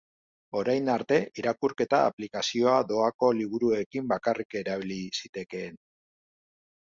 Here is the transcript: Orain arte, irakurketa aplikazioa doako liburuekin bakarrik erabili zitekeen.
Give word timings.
Orain 0.59 0.87
arte, 0.93 1.17
irakurketa 1.41 1.99
aplikazioa 2.05 2.73
doako 2.93 3.29
liburuekin 3.41 4.09
bakarrik 4.15 4.59
erabili 4.63 4.99
zitekeen. 5.21 5.79